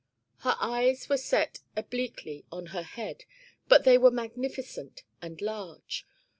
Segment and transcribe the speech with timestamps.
[0.39, 3.23] 'Her eyes were set obliquely in her head
[3.67, 6.07] but they were magnificent and large.